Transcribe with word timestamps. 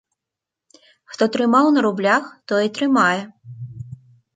Хто 1.13 1.23
трымаў 1.37 1.65
на 1.77 1.85
рублях, 1.89 2.23
той 2.49 2.61
і 2.73 2.77
трымае. 2.79 3.17